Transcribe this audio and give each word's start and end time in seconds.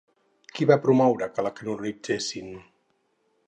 Qui 0.59 0.65
va 0.71 0.77
promoure 0.85 1.29
que 1.35 1.45
la 1.49 1.53
canonitzessin? 1.61 2.51